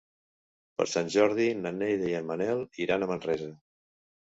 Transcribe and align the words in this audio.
Per 0.79 0.87
Sant 0.93 1.11
Jordi 1.15 1.45
na 1.59 1.73
Neida 1.77 2.09
i 2.09 2.17
en 2.23 2.27
Manel 2.33 2.65
iran 2.89 3.09
a 3.09 3.13
Manresa. 3.15 3.55